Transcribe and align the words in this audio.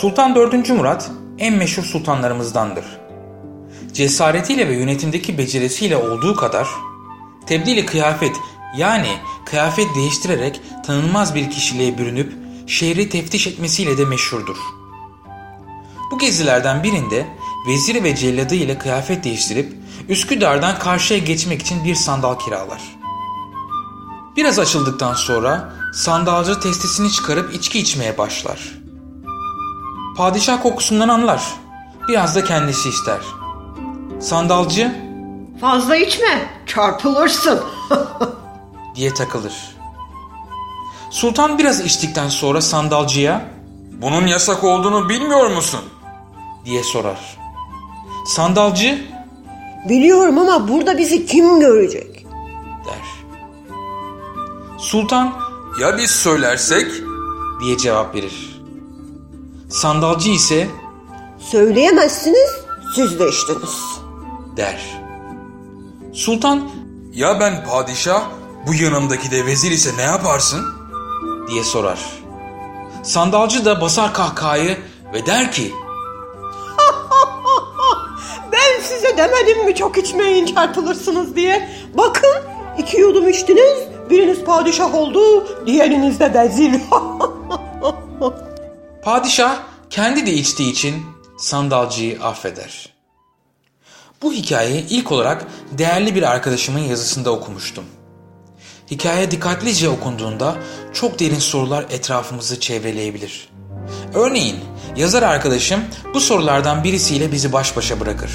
Sultan 0.00 0.34
4. 0.34 0.70
Murat 0.70 1.10
en 1.38 1.54
meşhur 1.54 1.82
sultanlarımızdandır. 1.82 2.84
Cesaretiyle 3.92 4.68
ve 4.68 4.72
yönetimdeki 4.72 5.38
becerisiyle 5.38 5.96
olduğu 5.96 6.36
kadar 6.36 6.68
tebdili 7.46 7.86
kıyafet 7.86 8.36
yani 8.76 9.08
kıyafet 9.46 9.94
değiştirerek 9.96 10.60
tanınmaz 10.86 11.34
bir 11.34 11.50
kişiliğe 11.50 11.98
bürünüp 11.98 12.32
şehri 12.66 13.08
teftiş 13.08 13.46
etmesiyle 13.46 13.98
de 13.98 14.04
meşhurdur. 14.04 14.56
Bu 16.10 16.18
gezilerden 16.18 16.82
birinde 16.82 17.26
veziri 17.68 18.04
ve 18.04 18.16
celladı 18.16 18.54
ile 18.54 18.78
kıyafet 18.78 19.24
değiştirip 19.24 19.72
Üsküdar'dan 20.08 20.78
karşıya 20.78 21.20
geçmek 21.20 21.62
için 21.62 21.84
bir 21.84 21.94
sandal 21.94 22.38
kiralar. 22.38 22.80
Biraz 24.36 24.58
açıldıktan 24.58 25.14
sonra 25.14 25.72
sandalcı 25.94 26.60
testisini 26.60 27.12
çıkarıp 27.12 27.54
içki 27.54 27.78
içmeye 27.80 28.18
başlar. 28.18 28.77
Padişah 30.18 30.62
kokusundan 30.62 31.08
anlar. 31.08 31.42
Biraz 32.08 32.36
da 32.36 32.44
kendisi 32.44 32.88
ister. 32.88 33.18
Sandalcı 34.20 35.08
Fazla 35.60 35.96
içme, 35.96 36.50
çarpılırsın. 36.66 37.60
diye 38.94 39.14
takılır. 39.14 39.52
Sultan 41.10 41.58
biraz 41.58 41.80
içtikten 41.80 42.28
sonra 42.28 42.60
sandalcıya 42.60 43.42
Bunun 44.02 44.26
yasak 44.26 44.64
olduğunu 44.64 45.08
bilmiyor 45.08 45.50
musun? 45.50 45.80
diye 46.64 46.82
sorar. 46.84 47.38
Sandalcı 48.26 49.04
Biliyorum 49.88 50.38
ama 50.38 50.68
burada 50.68 50.98
bizi 50.98 51.26
kim 51.26 51.60
görecek? 51.60 52.26
der. 52.86 53.28
Sultan 54.78 55.32
Ya 55.80 55.96
biz 55.98 56.10
söylersek? 56.10 56.86
diye 57.60 57.78
cevap 57.78 58.14
verir. 58.14 58.57
Sandalcı 59.68 60.30
ise 60.30 60.66
Söyleyemezsiniz, 61.38 62.50
siz 62.94 63.20
de 63.20 63.28
içtiniz. 63.28 63.82
der. 64.56 64.80
Sultan 66.12 66.70
Ya 67.14 67.40
ben 67.40 67.64
padişah, 67.64 68.22
bu 68.66 68.74
yanımdaki 68.74 69.30
de 69.30 69.46
vezir 69.46 69.70
ise 69.70 69.90
ne 69.96 70.02
yaparsın? 70.02 70.64
diye 71.48 71.64
sorar. 71.64 71.98
Sandalcı 73.02 73.64
da 73.64 73.80
basar 73.80 74.14
kahkahayı 74.14 74.78
ve 75.14 75.26
der 75.26 75.52
ki 75.52 75.72
Ben 78.52 78.82
size 78.82 79.16
demedim 79.16 79.64
mi 79.64 79.74
çok 79.74 79.98
içmeyin 79.98 80.46
çarpılırsınız 80.46 81.36
diye. 81.36 81.68
Bakın 81.94 82.34
iki 82.78 83.00
yudum 83.00 83.28
içtiniz, 83.28 83.78
biriniz 84.10 84.44
padişah 84.44 84.94
oldu, 84.94 85.46
diğeriniz 85.66 86.20
de 86.20 86.34
vezir. 86.34 86.80
Padişah 89.08 89.56
kendi 89.90 90.26
de 90.26 90.32
içtiği 90.32 90.72
için 90.72 91.06
sandalcıyı 91.38 92.22
affeder. 92.22 92.92
Bu 94.22 94.32
hikayeyi 94.32 94.86
ilk 94.88 95.12
olarak 95.12 95.46
değerli 95.72 96.14
bir 96.14 96.22
arkadaşımın 96.22 96.78
yazısında 96.78 97.30
okumuştum. 97.30 97.84
Hikaye 98.90 99.30
dikkatlice 99.30 99.88
okunduğunda 99.88 100.56
çok 100.94 101.20
derin 101.20 101.38
sorular 101.38 101.86
etrafımızı 101.90 102.60
çevreleyebilir. 102.60 103.48
Örneğin 104.14 104.56
yazar 104.96 105.22
arkadaşım 105.22 105.80
bu 106.14 106.20
sorulardan 106.20 106.84
birisiyle 106.84 107.32
bizi 107.32 107.52
baş 107.52 107.76
başa 107.76 108.00
bırakır. 108.00 108.30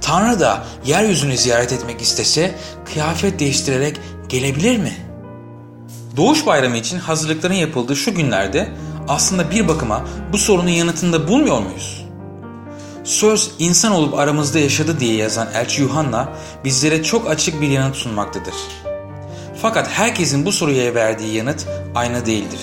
Tanrı 0.00 0.40
da 0.40 0.64
yeryüzünü 0.86 1.36
ziyaret 1.36 1.72
etmek 1.72 2.00
istese 2.00 2.54
kıyafet 2.92 3.38
değiştirerek 3.40 4.00
gelebilir 4.28 4.78
mi? 4.78 4.92
Doğuş 6.16 6.46
Bayramı 6.46 6.76
için 6.76 6.98
hazırlıkların 6.98 7.54
yapıldığı 7.54 7.96
şu 7.96 8.14
günlerde 8.14 8.68
aslında 9.08 9.50
bir 9.50 9.68
bakıma 9.68 10.04
bu 10.32 10.38
sorunun 10.38 10.68
yanıtını 10.68 11.12
da 11.12 11.28
bulmuyor 11.28 11.60
muyuz? 11.60 12.04
Söz 13.04 13.50
insan 13.58 13.92
olup 13.92 14.14
aramızda 14.14 14.58
yaşadı 14.58 15.00
diye 15.00 15.16
yazan 15.16 15.48
Elçi 15.54 15.82
Yuhanna 15.82 16.32
bizlere 16.64 17.02
çok 17.02 17.30
açık 17.30 17.60
bir 17.60 17.68
yanıt 17.68 17.96
sunmaktadır. 17.96 18.54
Fakat 19.62 19.88
herkesin 19.88 20.46
bu 20.46 20.52
soruya 20.52 20.94
verdiği 20.94 21.34
yanıt 21.34 21.66
aynı 21.94 22.26
değildir. 22.26 22.60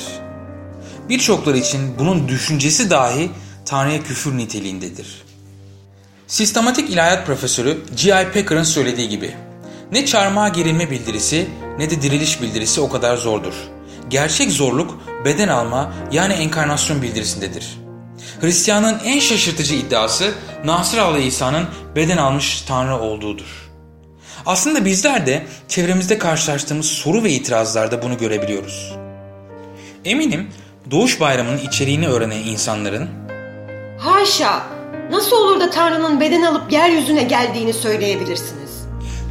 Birçokları 1.09 1.57
için 1.57 1.99
bunun 1.99 2.27
düşüncesi 2.27 2.89
dahi 2.89 3.31
Tanrı'ya 3.65 4.03
küfür 4.03 4.37
niteliğindedir. 4.37 5.23
Sistematik 6.27 6.89
ilahiyat 6.89 7.25
profesörü 7.25 7.77
G.I. 8.03 8.31
Packer'ın 8.33 8.63
söylediği 8.63 9.09
gibi 9.09 9.35
ne 9.91 10.05
çarmıha 10.05 10.49
gerilme 10.49 10.91
bildirisi 10.91 11.49
ne 11.77 11.89
de 11.89 12.01
diriliş 12.01 12.41
bildirisi 12.41 12.81
o 12.81 12.89
kadar 12.89 13.17
zordur. 13.17 13.53
Gerçek 14.09 14.51
zorluk 14.51 14.97
beden 15.25 15.47
alma 15.47 15.93
yani 16.11 16.33
enkarnasyon 16.33 17.01
bildirisindedir. 17.01 17.77
Hristiyanlığın 18.41 18.99
en 19.05 19.19
şaşırtıcı 19.19 19.75
iddiası 19.75 20.33
Nasıralı 20.65 21.19
İsa'nın 21.19 21.67
beden 21.95 22.17
almış 22.17 22.61
Tanrı 22.61 22.95
olduğudur. 22.99 23.69
Aslında 24.45 24.85
bizler 24.85 25.25
de 25.25 25.43
çevremizde 25.67 26.17
karşılaştığımız 26.17 26.85
soru 26.85 27.23
ve 27.23 27.31
itirazlarda 27.31 28.03
bunu 28.03 28.17
görebiliyoruz. 28.17 28.95
Eminim 30.05 30.49
Doğuş 30.91 31.19
Bayramı'nın 31.19 31.57
içeriğini 31.57 32.07
öğrenen 32.07 32.37
insanların 32.37 33.09
Haşa! 33.99 34.63
Nasıl 35.11 35.35
olur 35.35 35.59
da 35.59 35.69
Tanrı'nın 35.69 36.19
beden 36.19 36.41
alıp 36.41 36.71
yeryüzüne 36.71 37.23
geldiğini 37.23 37.73
söyleyebilirsiniz? 37.73 38.61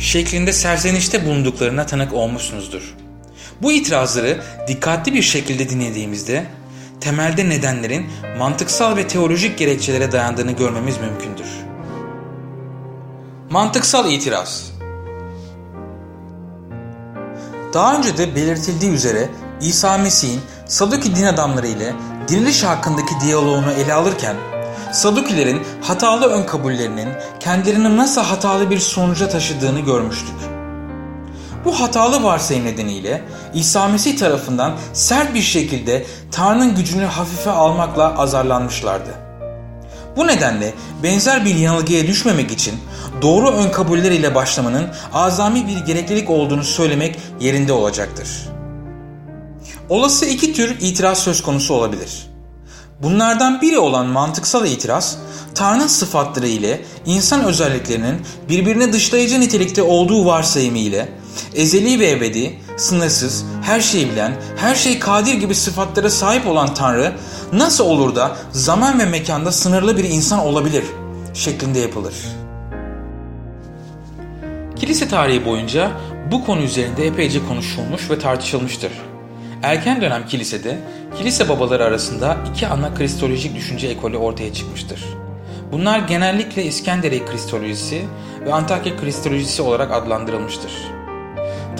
şeklinde 0.00 0.52
serzenişte 0.52 1.26
bulunduklarına 1.26 1.86
tanık 1.86 2.12
olmuşsunuzdur. 2.12 2.94
Bu 3.62 3.72
itirazları 3.72 4.42
dikkatli 4.68 5.14
bir 5.14 5.22
şekilde 5.22 5.68
dinlediğimizde 5.68 6.46
temelde 7.00 7.48
nedenlerin 7.48 8.06
mantıksal 8.38 8.96
ve 8.96 9.08
teolojik 9.08 9.58
gerekçelere 9.58 10.12
dayandığını 10.12 10.52
görmemiz 10.52 10.96
mümkündür. 11.00 11.46
Mantıksal 13.50 14.12
itiraz 14.12 14.72
Daha 17.74 17.96
önce 17.96 18.18
de 18.18 18.34
belirtildiği 18.34 18.92
üzere 18.92 19.28
İsa 19.60 19.98
Mesih'in 19.98 20.40
Saduki 20.66 21.16
din 21.16 21.24
adamları 21.24 21.66
ile 21.66 21.94
diriliş 22.28 22.64
hakkındaki 22.64 23.14
diyaloğunu 23.20 23.72
ele 23.72 23.94
alırken 23.94 24.36
Sadukilerin 24.92 25.62
hatalı 25.82 26.26
ön 26.26 26.46
kabullerinin 26.46 27.08
kendilerini 27.40 27.96
nasıl 27.96 28.22
hatalı 28.22 28.70
bir 28.70 28.78
sonuca 28.78 29.28
taşıdığını 29.28 29.80
görmüştük. 29.80 30.49
Bu 31.64 31.80
hatalı 31.80 32.22
varsayım 32.22 32.64
nedeniyle 32.64 33.24
İsa 33.54 33.88
Mesih 33.88 34.18
tarafından 34.18 34.76
sert 34.92 35.34
bir 35.34 35.42
şekilde 35.42 36.06
Tanrı'nın 36.32 36.74
gücünü 36.74 37.04
hafife 37.04 37.50
almakla 37.50 38.18
azarlanmışlardı. 38.18 39.14
Bu 40.16 40.26
nedenle 40.26 40.74
benzer 41.02 41.44
bir 41.44 41.54
yanılgıya 41.54 42.06
düşmemek 42.06 42.50
için 42.50 42.74
doğru 43.22 43.50
ön 43.50 43.70
kabuller 43.70 44.10
ile 44.10 44.34
başlamanın 44.34 44.86
azami 45.12 45.66
bir 45.66 45.86
gereklilik 45.86 46.30
olduğunu 46.30 46.64
söylemek 46.64 47.18
yerinde 47.40 47.72
olacaktır. 47.72 48.28
Olası 49.88 50.26
iki 50.26 50.52
tür 50.52 50.76
itiraz 50.80 51.18
söz 51.18 51.42
konusu 51.42 51.74
olabilir. 51.74 52.26
Bunlardan 53.02 53.60
biri 53.60 53.78
olan 53.78 54.06
mantıksal 54.06 54.66
itiraz, 54.66 55.18
Tanrı 55.54 55.88
sıfatları 55.88 56.46
ile 56.46 56.80
insan 57.06 57.44
özelliklerinin 57.44 58.22
birbirini 58.48 58.92
dışlayıcı 58.92 59.40
nitelikte 59.40 59.82
olduğu 59.82 60.26
varsayımı 60.26 60.78
ile 60.78 61.19
ezeli 61.54 62.00
ve 62.00 62.10
ebedi, 62.10 62.58
sınırsız, 62.76 63.44
her 63.62 63.80
şeyi 63.80 64.10
bilen, 64.10 64.32
her 64.56 64.74
şey 64.74 64.98
kadir 64.98 65.34
gibi 65.34 65.54
sıfatlara 65.54 66.10
sahip 66.10 66.46
olan 66.46 66.74
Tanrı 66.74 67.12
nasıl 67.52 67.84
olur 67.84 68.14
da 68.14 68.36
zaman 68.52 68.98
ve 68.98 69.04
mekanda 69.04 69.52
sınırlı 69.52 69.96
bir 69.96 70.04
insan 70.04 70.38
olabilir 70.38 70.84
şeklinde 71.34 71.78
yapılır. 71.78 72.14
Kilise 74.76 75.08
tarihi 75.08 75.46
boyunca 75.46 75.90
bu 76.30 76.44
konu 76.46 76.60
üzerinde 76.60 77.06
epeyce 77.06 77.46
konuşulmuş 77.48 78.10
ve 78.10 78.18
tartışılmıştır. 78.18 78.92
Erken 79.62 80.00
dönem 80.00 80.26
kilisede 80.26 80.78
kilise 81.18 81.48
babaları 81.48 81.84
arasında 81.84 82.36
iki 82.50 82.66
ana 82.66 82.94
kristolojik 82.94 83.56
düşünce 83.56 83.88
ekolü 83.88 84.16
ortaya 84.16 84.52
çıkmıştır. 84.52 85.04
Bunlar 85.72 85.98
genellikle 85.98 86.64
İskenderiye 86.64 87.24
Kristolojisi 87.24 88.02
ve 88.46 88.52
Antakya 88.52 88.96
Kristolojisi 88.96 89.62
olarak 89.62 89.92
adlandırılmıştır. 89.92 90.72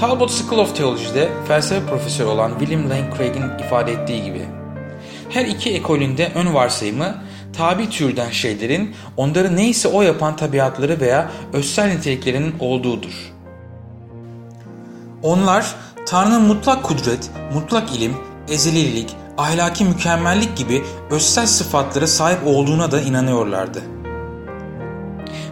Talbot 0.01 0.31
School 0.31 0.59
of 0.59 0.77
Theology'de 0.77 1.29
felsefe 1.49 1.87
profesörü 1.87 2.29
olan 2.29 2.51
William 2.59 2.91
Lane 2.91 3.11
Craig'in 3.17 3.65
ifade 3.67 3.93
ettiği 3.93 4.25
gibi 4.25 4.47
her 5.31 5.45
iki 5.45 5.75
ekolünde 5.75 6.33
ön 6.35 6.55
varsayımı 6.55 7.15
tabi 7.57 7.91
türden 7.91 8.31
şeylerin 8.31 8.95
onları 9.17 9.57
neyse 9.57 9.89
o 9.89 10.03
yapan 10.03 10.37
tabiatları 10.37 11.01
veya 11.01 11.31
özsel 11.53 11.93
niteliklerinin 11.93 12.55
olduğudur. 12.61 13.33
Onlar 15.23 15.75
Tanrı'nın 16.07 16.43
mutlak 16.43 16.83
kudret, 16.83 17.31
mutlak 17.55 17.97
ilim, 17.97 18.17
ezelilik, 18.49 19.17
ahlaki 19.39 19.85
mükemmellik 19.85 20.57
gibi 20.57 20.83
özsel 21.11 21.47
sıfatlara 21.47 22.07
sahip 22.07 22.47
olduğuna 22.47 22.93
da 22.93 23.01
inanıyorlardı. 23.01 24.00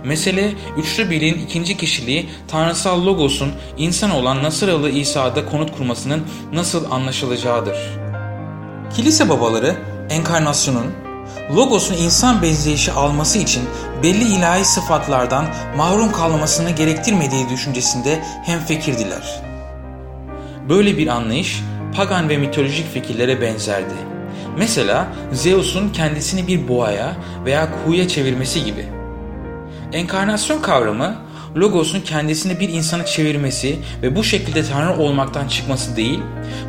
Mesele 0.09 0.55
üçlü 0.77 1.11
birliğin 1.11 1.35
ikinci 1.35 1.77
kişiliği 1.77 2.29
tanrısal 2.49 3.07
logosun 3.07 3.53
insan 3.79 4.11
olan 4.11 4.43
Nasıralı 4.43 4.91
İsa'da 4.91 5.47
konut 5.47 5.77
kurmasının 5.77 6.23
nasıl 6.53 6.91
anlaşılacağıdır. 6.91 7.77
Kilise 8.97 9.29
babaları 9.29 9.77
enkarnasyonun, 10.11 10.87
Logos'un 11.57 11.95
insan 11.95 12.43
benzeyişi 12.43 12.93
alması 12.93 13.39
için 13.39 13.63
belli 14.03 14.25
ilahi 14.25 14.65
sıfatlardan 14.65 15.47
mahrum 15.77 16.13
kalmasını 16.13 16.71
gerektirmediği 16.71 17.49
düşüncesinde 17.49 18.25
hemfekirdiler. 18.45 19.43
Böyle 20.69 20.99
bir 20.99 21.07
anlayış 21.07 21.63
pagan 21.97 22.29
ve 22.29 22.37
mitolojik 22.37 22.93
fikirlere 22.93 23.41
benzerdi. 23.41 23.95
Mesela 24.59 25.07
Zeus'un 25.33 25.89
kendisini 25.89 26.47
bir 26.47 26.69
boğaya 26.69 27.17
veya 27.45 27.69
kuğuya 27.85 28.09
çevirmesi 28.09 28.65
gibi. 28.65 28.98
Enkarnasyon 29.93 30.63
kavramı 30.63 31.15
Logos'un 31.57 32.01
kendisini 32.01 32.61
bir 32.61 32.69
insana 32.69 33.05
çevirmesi 33.05 33.79
ve 34.03 34.17
bu 34.17 34.25
şekilde 34.25 34.65
Tanrı 34.65 34.99
olmaktan 35.03 35.49
çıkması 35.49 35.97
değil, 35.97 36.21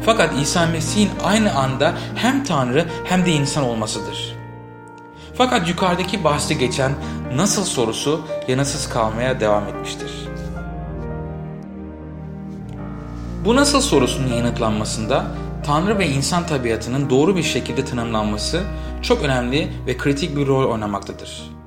fakat 0.05 0.33
İsa 0.41 0.65
Mesih'in 0.65 1.09
aynı 1.23 1.55
anda 1.55 1.93
hem 2.15 2.43
Tanrı 2.43 2.85
hem 3.05 3.25
de 3.25 3.31
insan 3.31 3.63
olmasıdır. 3.63 4.35
Fakat 5.37 5.69
yukarıdaki 5.69 6.23
bahsi 6.23 6.57
geçen 6.57 6.91
nasıl 7.35 7.63
sorusu 7.63 8.21
yanıtsız 8.47 8.89
kalmaya 8.89 9.39
devam 9.39 9.67
etmiştir. 9.67 10.11
Bu 13.45 13.55
nasıl 13.55 13.81
sorusunun 13.81 14.33
yanıtlanmasında 14.33 15.25
Tanrı 15.65 15.99
ve 15.99 16.07
insan 16.07 16.47
tabiatının 16.47 17.09
doğru 17.09 17.35
bir 17.35 17.43
şekilde 17.43 17.85
tanımlanması 17.85 18.63
çok 19.01 19.21
önemli 19.21 19.71
ve 19.87 19.97
kritik 19.97 20.37
bir 20.37 20.47
rol 20.47 20.71
oynamaktadır. 20.71 21.58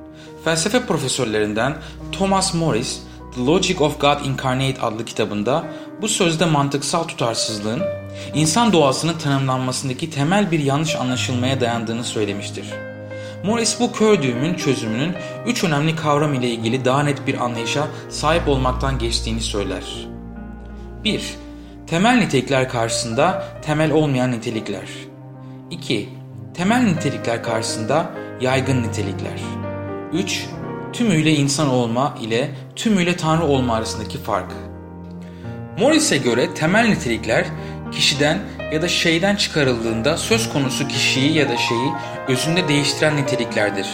Felsefe 0.44 0.86
profesörlerinden 0.86 1.76
Thomas 2.12 2.54
Morris, 2.54 3.00
The 3.34 3.46
Logic 3.46 3.80
of 3.80 4.00
God 4.00 4.24
Incarnate 4.24 4.80
adlı 4.80 5.04
kitabında 5.04 5.64
bu 6.02 6.08
sözde 6.08 6.44
mantıksal 6.44 7.04
tutarsızlığın 7.04 7.82
insan 8.34 8.72
doğasının 8.72 9.18
tanımlanmasındaki 9.18 10.10
temel 10.10 10.50
bir 10.50 10.58
yanlış 10.58 10.96
anlaşılmaya 10.96 11.60
dayandığını 11.60 12.04
söylemiştir. 12.04 12.66
Morris 13.44 13.80
bu 13.80 13.92
kör 13.92 14.22
düğümün 14.22 14.54
çözümünün 14.54 15.14
üç 15.46 15.64
önemli 15.64 15.96
kavram 15.96 16.34
ile 16.34 16.48
ilgili 16.48 16.84
daha 16.84 17.02
net 17.02 17.26
bir 17.26 17.44
anlayışa 17.44 17.86
sahip 18.08 18.48
olmaktan 18.48 18.98
geçtiğini 18.98 19.40
söyler. 19.40 19.84
1. 21.04 21.22
Temel 21.86 22.14
nitelikler 22.14 22.68
karşısında 22.68 23.44
temel 23.62 23.92
olmayan 23.92 24.32
nitelikler. 24.32 24.88
2. 25.70 26.08
Temel 26.54 26.82
nitelikler 26.82 27.42
karşısında 27.42 28.10
yaygın 28.40 28.82
nitelikler. 28.82 29.61
3. 30.12 30.46
Tümüyle 30.92 31.30
insan 31.30 31.68
olma 31.68 32.14
ile 32.20 32.50
tümüyle 32.76 33.16
tanrı 33.16 33.44
olma 33.44 33.74
arasındaki 33.74 34.18
fark. 34.18 34.52
Morris'e 35.78 36.16
göre 36.16 36.54
temel 36.54 36.88
nitelikler 36.88 37.46
kişiden 37.92 38.38
ya 38.72 38.82
da 38.82 38.88
şeyden 38.88 39.36
çıkarıldığında 39.36 40.16
söz 40.16 40.52
konusu 40.52 40.88
kişiyi 40.88 41.32
ya 41.32 41.48
da 41.48 41.56
şeyi 41.56 41.92
özünde 42.28 42.68
değiştiren 42.68 43.16
niteliklerdir. 43.16 43.86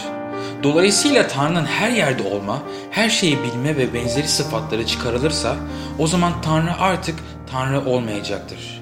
Dolayısıyla 0.63 1.27
Tanrı'nın 1.27 1.65
her 1.65 1.91
yerde 1.91 2.23
olma, 2.23 2.59
her 2.91 3.09
şeyi 3.09 3.37
bilme 3.43 3.77
ve 3.77 3.93
benzeri 3.93 4.27
sıfatları 4.27 4.85
çıkarılırsa 4.85 5.55
o 5.99 6.07
zaman 6.07 6.41
Tanrı 6.41 6.73
artık 6.79 7.19
Tanrı 7.51 7.85
olmayacaktır. 7.85 8.81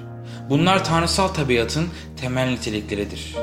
Bunlar 0.50 0.84
tanrısal 0.84 1.28
tabiatın 1.28 1.88
temel 2.20 2.48
nitelikleridir. 2.48 3.36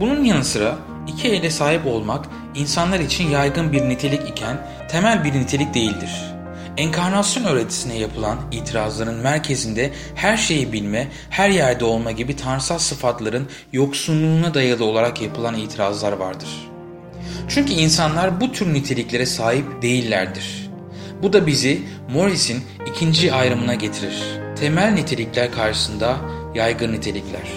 Bunun 0.00 0.24
yanı 0.24 0.44
sıra 0.44 0.78
iki 1.06 1.28
ele 1.28 1.50
sahip 1.50 1.86
olmak 1.86 2.26
insanlar 2.54 3.00
için 3.00 3.28
yaygın 3.28 3.72
bir 3.72 3.88
nitelik 3.88 4.28
iken 4.28 4.66
temel 4.88 5.24
bir 5.24 5.32
nitelik 5.32 5.74
değildir. 5.74 6.10
Enkarnasyon 6.76 7.44
öğretisine 7.44 7.98
yapılan 7.98 8.38
itirazların 8.52 9.14
merkezinde 9.14 9.90
her 10.14 10.36
şeyi 10.36 10.72
bilme, 10.72 11.08
her 11.30 11.50
yerde 11.50 11.84
olma 11.84 12.10
gibi 12.10 12.36
tanrısal 12.36 12.78
sıfatların 12.78 13.48
yoksunluğuna 13.72 14.54
dayalı 14.54 14.84
olarak 14.84 15.22
yapılan 15.22 15.54
itirazlar 15.54 16.12
vardır. 16.12 16.48
Çünkü 17.48 17.72
insanlar 17.72 18.40
bu 18.40 18.52
tür 18.52 18.74
niteliklere 18.74 19.26
sahip 19.26 19.82
değillerdir. 19.82 20.70
Bu 21.22 21.32
da 21.32 21.46
bizi 21.46 21.82
Morris'in 22.12 22.62
ikinci 22.86 23.32
ayrımına 23.32 23.74
getirir. 23.74 24.22
Temel 24.60 24.92
nitelikler 24.92 25.52
karşısında 25.52 26.16
yaygın 26.54 26.92
nitelikler. 26.92 27.48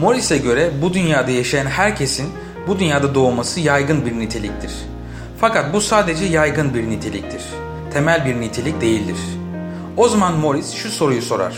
Morris'e 0.00 0.38
göre 0.38 0.70
bu 0.82 0.94
dünyada 0.94 1.30
yaşayan 1.30 1.66
herkesin 1.66 2.28
bu 2.68 2.78
dünyada 2.78 3.14
doğması 3.14 3.60
yaygın 3.60 4.06
bir 4.06 4.18
niteliktir. 4.18 4.72
Fakat 5.40 5.74
bu 5.74 5.80
sadece 5.80 6.24
yaygın 6.24 6.74
bir 6.74 6.90
niteliktir. 6.90 7.42
Temel 7.92 8.26
bir 8.26 8.40
nitelik 8.40 8.80
değildir. 8.80 9.16
O 9.96 10.08
zaman 10.08 10.38
Morris 10.38 10.72
şu 10.72 10.90
soruyu 10.90 11.22
sorar. 11.22 11.54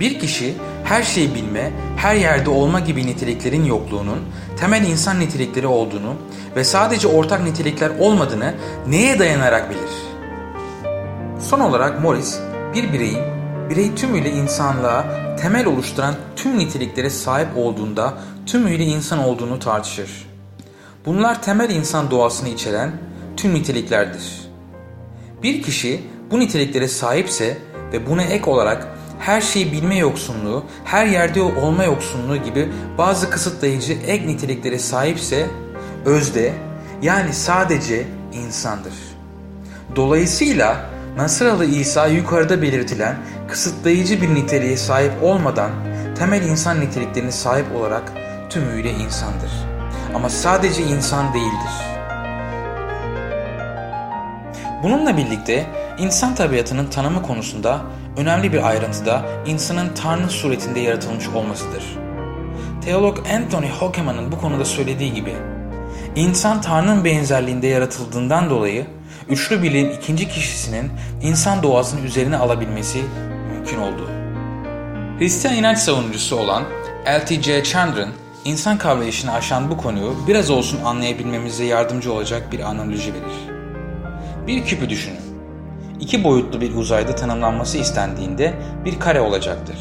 Bir 0.00 0.18
kişi 0.18 0.54
her 0.84 1.02
şeyi 1.02 1.34
bilme, 1.34 1.72
her 1.96 2.14
yerde 2.14 2.50
olma 2.50 2.80
gibi 2.80 3.06
niteliklerin 3.06 3.64
yokluğunun 3.64 4.18
temel 4.60 4.86
insan 4.86 5.20
nitelikleri 5.20 5.66
olduğunu 5.66 6.14
ve 6.56 6.64
sadece 6.64 7.08
ortak 7.08 7.44
nitelikler 7.44 7.90
olmadığını 7.98 8.54
neye 8.88 9.18
dayanarak 9.18 9.70
bilir? 9.70 9.90
Son 11.40 11.60
olarak 11.60 12.02
Morris, 12.02 12.38
bir 12.74 12.92
bireyin 12.92 13.18
birey 13.70 13.94
tümüyle 13.94 14.30
insanlığa 14.30 15.04
temel 15.36 15.66
oluşturan 15.66 16.14
tüm 16.36 16.58
niteliklere 16.58 17.10
sahip 17.10 17.48
olduğunda 17.56 18.14
tümüyle 18.46 18.84
insan 18.84 19.18
olduğunu 19.18 19.58
tartışır. 19.58 20.26
Bunlar 21.06 21.42
temel 21.42 21.70
insan 21.70 22.10
doğasını 22.10 22.48
içeren 22.48 22.92
tüm 23.36 23.54
niteliklerdir. 23.54 24.40
Bir 25.42 25.62
kişi 25.62 26.00
bu 26.30 26.40
niteliklere 26.40 26.88
sahipse 26.88 27.58
ve 27.92 28.06
buna 28.06 28.22
ek 28.22 28.50
olarak 28.50 28.88
her 29.18 29.40
şeyi 29.40 29.72
bilme 29.72 29.96
yoksunluğu, 29.98 30.64
her 30.84 31.06
yerde 31.06 31.42
olma 31.42 31.84
yoksunluğu 31.84 32.36
gibi 32.36 32.68
bazı 32.98 33.30
kısıtlayıcı 33.30 33.92
ek 33.92 34.26
niteliklere 34.26 34.78
sahipse 34.78 35.46
özde 36.04 36.54
yani 37.02 37.32
sadece 37.32 38.06
insandır. 38.32 38.94
Dolayısıyla 39.96 40.95
Nasıralı 41.16 41.64
İsa 41.64 42.06
yukarıda 42.06 42.62
belirtilen 42.62 43.16
kısıtlayıcı 43.48 44.22
bir 44.22 44.34
niteliğe 44.34 44.76
sahip 44.76 45.12
olmadan 45.22 45.70
temel 46.18 46.42
insan 46.42 46.80
niteliklerine 46.80 47.30
sahip 47.30 47.66
olarak 47.76 48.12
tümüyle 48.50 48.90
insandır. 48.90 49.50
Ama 50.14 50.28
sadece 50.28 50.82
insan 50.82 51.34
değildir. 51.34 51.72
Bununla 54.82 55.16
birlikte 55.16 55.66
insan 55.98 56.34
tabiatının 56.34 56.86
tanımı 56.86 57.22
konusunda 57.22 57.80
önemli 58.16 58.52
bir 58.52 58.68
ayrıntı 58.68 59.06
da 59.06 59.22
insanın 59.46 59.94
Tanrı 60.02 60.30
suretinde 60.30 60.80
yaratılmış 60.80 61.28
olmasıdır. 61.28 61.98
Teolog 62.84 63.18
Anthony 63.34 63.70
Hockeman'ın 63.70 64.32
bu 64.32 64.38
konuda 64.38 64.64
söylediği 64.64 65.14
gibi, 65.14 65.34
insan 66.16 66.60
Tanrı'nın 66.60 67.04
benzerliğinde 67.04 67.66
yaratıldığından 67.66 68.50
dolayı 68.50 68.86
üçlü 69.28 69.62
birliğin 69.62 69.90
ikinci 69.90 70.28
kişisinin 70.28 70.90
insan 71.22 71.62
doğasını 71.62 72.00
üzerine 72.00 72.36
alabilmesi 72.36 73.02
mümkün 73.52 73.78
oldu. 73.78 74.10
Hristiyan 75.18 75.56
inanç 75.56 75.78
savunucusu 75.78 76.36
olan 76.36 76.62
L.T.J. 77.06 77.64
Chandran, 77.64 78.08
insan 78.44 78.78
kavrayışını 78.78 79.32
aşan 79.32 79.70
bu 79.70 79.76
konuyu 79.76 80.14
biraz 80.28 80.50
olsun 80.50 80.80
anlayabilmemize 80.84 81.64
yardımcı 81.64 82.12
olacak 82.12 82.52
bir 82.52 82.60
analoji 82.60 83.14
verir. 83.14 83.56
Bir 84.46 84.64
küpü 84.64 84.90
düşünün. 84.90 85.20
İki 86.00 86.24
boyutlu 86.24 86.60
bir 86.60 86.74
uzayda 86.74 87.14
tanımlanması 87.14 87.78
istendiğinde 87.78 88.54
bir 88.84 89.00
kare 89.00 89.20
olacaktır. 89.20 89.76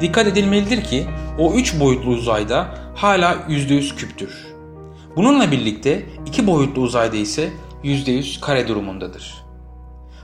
Dikkat 0.00 0.26
edilmelidir 0.26 0.84
ki 0.84 1.06
o 1.38 1.54
üç 1.54 1.80
boyutlu 1.80 2.10
uzayda 2.10 2.66
hala 2.94 3.32
%100 3.48 3.96
küptür. 3.96 4.46
Bununla 5.16 5.50
birlikte 5.50 6.02
iki 6.26 6.46
boyutlu 6.46 6.82
uzayda 6.82 7.16
ise 7.16 7.50
%100 7.84 8.40
kare 8.40 8.68
durumundadır. 8.68 9.44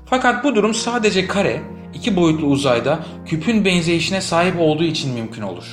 Fakat 0.07 0.45
bu 0.45 0.55
durum 0.55 0.75
sadece 0.75 1.27
kare, 1.27 1.63
iki 1.95 2.17
boyutlu 2.17 2.47
uzayda 2.47 3.01
küpün 3.27 3.65
benzeyişine 3.65 4.21
sahip 4.21 4.61
olduğu 4.61 4.85
için 4.85 5.15
mümkün 5.15 5.43
olur. 5.43 5.65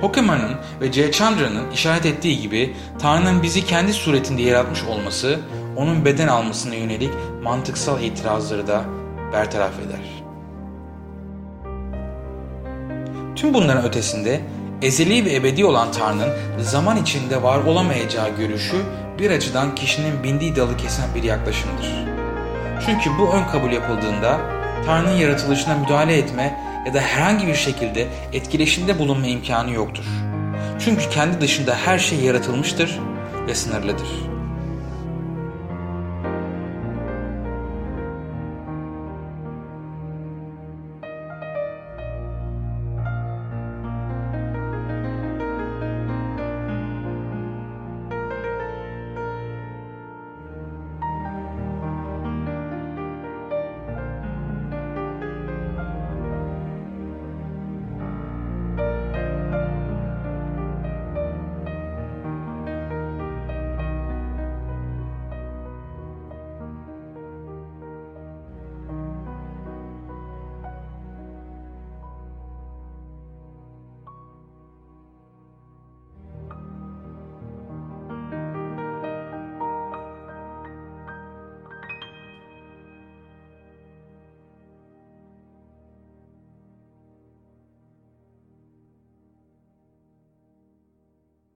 Hockeman'ın 0.00 0.54
ve 0.80 0.92
C. 0.92 1.12
Chandra'nın 1.12 1.70
işaret 1.70 2.06
ettiği 2.06 2.40
gibi 2.40 2.74
Tanrı'nın 2.98 3.42
bizi 3.42 3.66
kendi 3.66 3.92
suretinde 3.92 4.42
yaratmış 4.42 4.84
olması 4.84 5.40
onun 5.76 6.04
beden 6.04 6.28
almasına 6.28 6.74
yönelik 6.74 7.10
mantıksal 7.42 8.02
itirazları 8.02 8.66
da 8.66 8.84
bertaraf 9.32 9.72
eder. 9.78 10.24
Tüm 13.36 13.54
bunların 13.54 13.84
ötesinde 13.84 14.40
ezeli 14.82 15.24
ve 15.24 15.34
ebedi 15.34 15.64
olan 15.64 15.92
Tanrı'nın 15.92 16.30
zaman 16.58 16.96
içinde 16.96 17.42
var 17.42 17.64
olamayacağı 17.64 18.36
görüşü 18.36 18.76
bir 19.18 19.30
açıdan 19.30 19.74
kişinin 19.74 20.22
bindiği 20.22 20.56
dalı 20.56 20.76
kesen 20.76 21.14
bir 21.14 21.22
yaklaşımdır. 21.22 21.86
Çünkü 22.86 23.10
bu 23.18 23.32
ön 23.32 23.44
kabul 23.44 23.72
yapıldığında 23.72 24.40
Tanrı'nın 24.86 25.16
yaratılışına 25.16 25.74
müdahale 25.74 26.18
etme 26.18 26.60
ya 26.86 26.94
da 26.94 27.00
herhangi 27.00 27.46
bir 27.46 27.54
şekilde 27.54 28.08
etkileşimde 28.32 28.98
bulunma 28.98 29.26
imkanı 29.26 29.70
yoktur. 29.70 30.04
Çünkü 30.78 31.10
kendi 31.10 31.40
dışında 31.40 31.76
her 31.76 31.98
şey 31.98 32.20
yaratılmıştır 32.20 32.98
ve 33.46 33.54
sınırlıdır. 33.54 34.33